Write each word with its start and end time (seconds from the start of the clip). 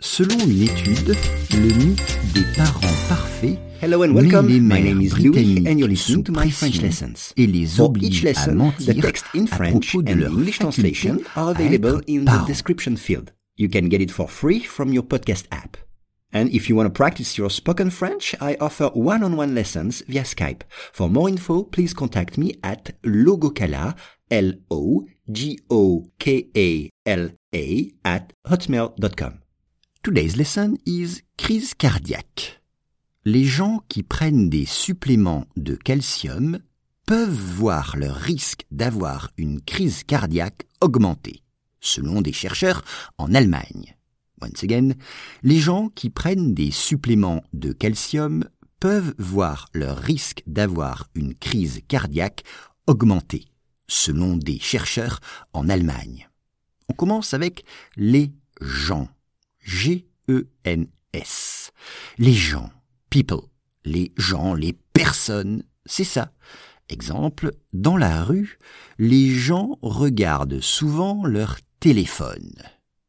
Selon 0.00 0.38
une 0.46 0.62
étude, 0.62 1.16
le 1.52 1.74
mythe 1.74 2.18
des 2.32 2.44
parents 2.54 2.80
parfaits 3.08 3.58
Hello 3.82 4.04
and 4.04 4.12
welcome. 4.14 4.46
les 4.48 4.60
My 4.60 4.80
name 4.80 5.00
is 5.00 5.18
Louis 5.18 5.66
and 5.66 5.76
you're 5.78 5.88
listening 5.88 6.22
to 6.24 6.30
my 6.32 6.48
French 6.50 6.80
lessons. 6.80 7.32
et 7.36 7.46
les 7.48 7.66
For 7.66 7.86
oblige 7.86 8.22
each 8.24 8.36
à 8.36 8.52
mentir 8.54 8.94
the 8.94 9.00
text 9.00 9.24
in 9.34 9.44
à 9.46 9.56
French 9.56 9.90
propos 9.90 10.02
de 10.04 10.12
and 10.12 10.16
leur 10.20 10.30
the 10.30 10.34
English 10.38 10.58
translation 10.60 11.18
are 11.34 11.50
available 11.50 12.00
in 12.06 12.24
the 12.24 12.46
description 12.46 12.96
field. 12.96 13.32
You 13.56 13.68
can 13.68 13.88
get 13.88 14.00
it 14.00 14.10
for 14.12 14.28
free 14.28 14.60
from 14.60 14.92
your 14.92 15.02
podcast 15.04 15.46
app. 15.50 15.76
And 16.32 16.48
if 16.52 16.68
you 16.68 16.76
want 16.76 16.86
to 16.86 16.92
practice 16.92 17.36
your 17.36 17.50
spoken 17.50 17.90
French, 17.90 18.36
I 18.40 18.56
offer 18.60 18.90
one-on-one 18.94 19.52
lessons 19.54 20.02
via 20.06 20.22
Skype. 20.22 20.62
For 20.92 21.08
more 21.08 21.28
info, 21.28 21.64
please 21.64 21.92
contact 21.94 22.36
me 22.38 22.54
at 22.62 22.92
logocala, 23.02 23.96
L-O-G-O-K-A-L-A, 24.30 25.30
at 28.04 28.32
hotmail.com. 28.46 29.38
Today's 30.02 30.36
lesson 30.36 30.76
is 30.86 31.22
crise 31.36 31.74
cardiaque. 31.74 32.62
Les 33.24 33.44
gens 33.44 33.82
qui 33.88 34.04
prennent 34.04 34.48
des 34.48 34.64
suppléments 34.64 35.44
de 35.56 35.74
calcium 35.74 36.60
peuvent 37.04 37.28
voir 37.28 37.96
leur 37.96 38.14
risque 38.14 38.64
d'avoir 38.70 39.30
une 39.36 39.60
crise 39.60 40.04
cardiaque 40.04 40.66
augmenter, 40.80 41.42
selon 41.80 42.22
des 42.22 42.32
chercheurs 42.32 42.84
en 43.18 43.34
Allemagne. 43.34 43.96
Once 44.40 44.62
again, 44.62 44.92
les 45.42 45.58
gens 45.58 45.88
qui 45.88 46.10
prennent 46.10 46.54
des 46.54 46.70
suppléments 46.70 47.42
de 47.52 47.72
calcium 47.72 48.44
peuvent 48.78 49.14
voir 49.18 49.68
leur 49.74 49.98
risque 49.98 50.44
d'avoir 50.46 51.10
une 51.16 51.34
crise 51.34 51.80
cardiaque 51.88 52.44
augmenter, 52.86 53.48
selon 53.88 54.36
des 54.36 54.60
chercheurs 54.60 55.18
en 55.52 55.68
Allemagne. 55.68 56.28
On 56.88 56.94
commence 56.94 57.34
avec 57.34 57.64
les 57.96 58.30
gens. 58.60 59.08
G-E-N-S. 59.68 61.72
Les 62.16 62.32
gens, 62.32 62.70
people, 63.10 63.42
les 63.84 64.12
gens, 64.16 64.54
les 64.54 64.72
personnes, 64.72 65.62
c'est 65.84 66.04
ça. 66.04 66.32
Exemple, 66.88 67.50
dans 67.74 67.98
la 67.98 68.24
rue, 68.24 68.58
les 68.98 69.28
gens 69.28 69.78
regardent 69.82 70.60
souvent 70.60 71.26
leur 71.26 71.58
téléphone. 71.80 72.54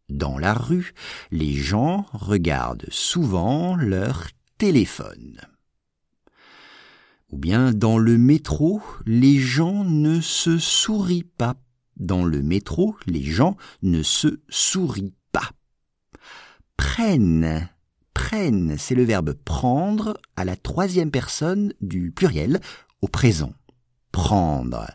Dans 0.10 0.38
la 0.38 0.54
rue, 0.54 0.94
les 1.32 1.54
gens 1.54 2.06
regardent 2.12 2.92
souvent 2.92 3.78
leur 3.78 4.28
téléphone. 4.58 5.40
Ou 7.32 7.38
bien 7.38 7.72
dans 7.72 7.98
le 7.98 8.18
métro, 8.18 8.82
les 9.06 9.38
gens 9.38 9.86
ne 9.86 10.20
se 10.20 10.58
sourient 10.58 11.24
pas. 11.24 11.56
Dans 11.96 12.26
le 12.26 12.42
métro, 12.42 12.98
les 13.06 13.24
gens 13.24 13.56
ne 13.82 14.04
se 14.04 14.42
sourient. 14.50 15.14
Prennent. 16.80 17.70
Prennent, 18.14 18.78
c'est 18.78 18.96
le 18.96 19.04
verbe 19.04 19.34
prendre 19.34 20.18
à 20.38 20.46
la 20.46 20.56
troisième 20.56 21.12
personne 21.12 21.74
du 21.82 22.10
pluriel 22.10 22.62
au 23.02 23.10
présent. 23.10 23.52
Prendre. 24.14 24.88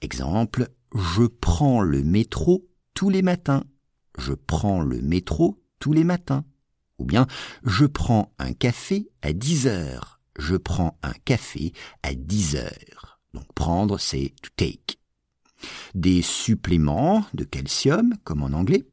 Exemple, 0.00 0.68
je 0.94 1.24
prends 1.24 1.80
le 1.80 2.04
métro 2.04 2.68
tous 2.94 3.10
les 3.10 3.22
matins. 3.22 3.64
Je 4.16 4.32
prends 4.32 4.80
le 4.80 5.00
métro 5.02 5.60
tous 5.80 5.92
les 5.92 6.04
matins. 6.04 6.44
Ou 7.00 7.04
bien, 7.04 7.26
je 7.64 7.84
prends 7.84 8.32
un 8.38 8.52
café 8.52 9.10
à 9.20 9.32
10 9.32 9.66
heures. 9.66 10.20
Je 10.38 10.54
prends 10.54 11.00
un 11.02 11.14
café 11.24 11.72
à 12.04 12.14
10 12.14 12.54
heures. 12.54 13.20
Donc 13.34 13.52
prendre, 13.54 13.98
c'est 13.98 14.34
to 14.40 14.50
take. 14.54 15.00
Des 15.96 16.22
suppléments 16.22 17.26
de 17.34 17.42
calcium, 17.42 18.14
comme 18.22 18.44
en 18.44 18.56
anglais. 18.56 18.86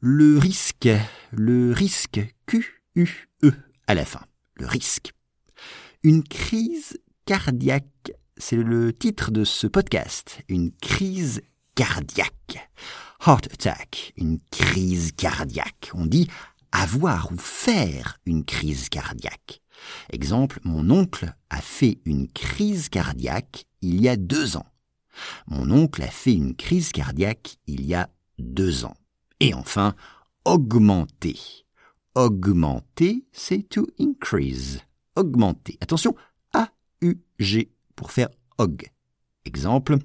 Le 0.00 0.38
risque, 0.38 0.88
le 1.30 1.72
risque, 1.72 2.20
Q-U-E 2.46 3.52
à 3.86 3.94
la 3.94 4.04
fin, 4.04 4.24
le 4.54 4.66
risque. 4.66 5.12
Une 6.02 6.22
crise 6.22 6.98
cardiaque, 7.26 8.12
c'est 8.36 8.56
le 8.56 8.92
titre 8.92 9.30
de 9.30 9.44
ce 9.44 9.66
podcast, 9.66 10.40
une 10.48 10.72
crise 10.72 11.42
cardiaque. 11.74 12.70
Heart 13.26 13.48
attack, 13.52 14.12
une 14.16 14.38
crise 14.50 15.12
cardiaque. 15.12 15.90
On 15.94 16.06
dit 16.06 16.28
avoir 16.72 17.30
ou 17.32 17.36
faire 17.36 18.18
une 18.24 18.44
crise 18.44 18.88
cardiaque. 18.88 19.60
Exemple, 20.10 20.60
mon 20.64 20.90
oncle 20.90 21.34
a 21.50 21.60
fait 21.60 22.00
une 22.04 22.28
crise 22.28 22.88
cardiaque 22.88 23.66
il 23.82 24.00
y 24.00 24.08
a 24.08 24.16
deux 24.16 24.56
ans. 24.56 24.66
Mon 25.46 25.70
oncle 25.70 26.02
a 26.02 26.08
fait 26.08 26.32
une 26.32 26.54
crise 26.54 26.92
cardiaque 26.92 27.56
il 27.66 27.84
y 27.84 27.94
a 27.94 28.08
deux 28.38 28.84
ans. 28.84 28.96
Et 29.40 29.54
enfin, 29.54 29.94
augmenter. 30.44 31.66
Augmenter, 32.14 33.24
c'est 33.32 33.68
to 33.68 33.86
increase. 33.98 34.80
Augmenter. 35.16 35.78
Attention, 35.80 36.14
A-U-G 36.52 37.72
pour 37.96 38.10
faire 38.10 38.28
aug. 38.58 38.90
Exemple, 39.44 39.98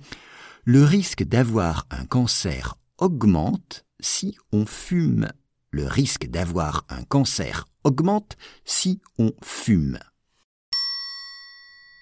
le 0.64 0.84
risque 0.84 1.24
d'avoir 1.24 1.88
un 1.92 2.06
cancer 2.06 2.76
augmente 2.98 3.86
si 4.00 4.38
on 4.52 4.66
fume. 4.66 5.30
Le 5.72 5.86
risque 5.86 6.28
d'avoir 6.28 6.86
un 6.90 7.04
cancer 7.04 7.68
augmente 7.84 8.38
si 8.64 9.02
on 9.18 9.32
fume. 9.44 10.00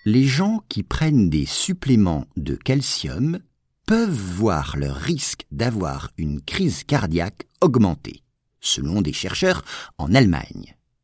Les 0.06 0.26
gens 0.26 0.64
qui 0.70 0.84
prennent 0.84 1.30
des 1.30 1.46
suppléments 1.46 2.26
de 2.36 2.56
calcium 2.56 3.40
peuvent 3.86 4.10
voir 4.10 4.78
leur 4.78 4.96
risque 4.96 5.46
d'avoir 5.52 6.12
une 6.18 6.42
crise 6.42 6.84
cardiaque 6.84 7.48
augmenter, 7.62 8.23
selon 8.63 9.01
des 9.01 9.13
chercheurs 9.13 9.63
en 9.97 10.16
Allemagne. 10.16 10.75